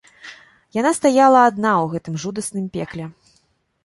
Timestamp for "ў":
1.83-1.85